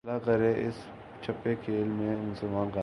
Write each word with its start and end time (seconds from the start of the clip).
اللہ 0.03 0.17
کرے 0.25 0.51
اس 0.59 0.75
چھپے 1.23 1.53
کھیل 1.55 1.87
میں 1.89 2.15
مسلمان 2.19 2.55
کامیاب 2.55 2.69
ہو 2.69 2.79